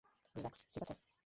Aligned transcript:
Relax, 0.35 0.59
ঠিক 0.65 0.81
আছে? 0.83 0.95